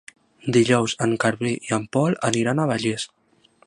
Dijous 0.55 0.95
en 1.07 1.13
Garbí 1.25 1.53
i 1.69 1.77
en 1.79 1.87
Pol 1.97 2.19
aniran 2.31 2.65
a 2.67 2.71
Begís. 2.75 3.11